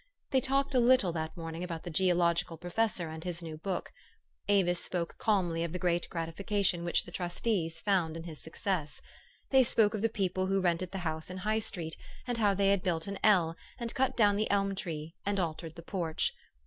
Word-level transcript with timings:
They 0.31 0.41
talked 0.41 0.73
a 0.73 0.79
little 0.79 1.11
that 1.13 1.37
morning 1.37 1.63
about 1.63 1.83
the 1.83 1.91
geological 1.91 2.57
professor 2.57 3.07
and 3.09 3.23
his 3.23 3.43
new 3.43 3.55
book. 3.55 3.91
Avis 4.47 4.83
spoke 4.83 5.19
calmly 5.19 5.63
of 5.63 5.73
the 5.73 5.77
great 5.77 6.09
gratification 6.09 6.83
THE 6.85 6.91
STORY 6.91 6.95
OF 6.95 7.21
AVIS. 7.37 7.81
453 7.81 7.85
which 7.85 7.85
the 7.85 7.85
trustees 7.85 7.85
found 7.85 8.17
in 8.17 8.23
his 8.23 8.41
success. 8.41 8.99
They 9.51 9.63
spoke 9.63 9.93
of 9.93 10.01
the 10.01 10.09
people 10.09 10.47
who 10.47 10.59
rented 10.59 10.89
the 10.89 11.05
house 11.07 11.29
in 11.29 11.37
High 11.37 11.59
Street, 11.59 11.95
and 12.25 12.39
how 12.39 12.55
they 12.55 12.69
had 12.71 12.81
built 12.81 13.05
an 13.05 13.19
L, 13.23 13.55
and 13.77 13.93
cut 13.93 14.17
down 14.17 14.37
the 14.37 14.49
elm 14.49 14.73
tree, 14.73 15.13
and 15.23 15.39
altered 15.39 15.75
the 15.75 15.83
porch. 15.83 16.33